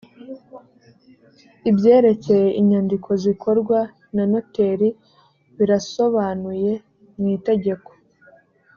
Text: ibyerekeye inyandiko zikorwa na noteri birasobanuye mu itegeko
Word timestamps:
ibyerekeye 1.69 2.47
inyandiko 2.61 3.09
zikorwa 3.23 3.79
na 4.15 4.23
noteri 4.31 4.89
birasobanuye 5.57 6.71
mu 7.19 7.27
itegeko 7.37 7.91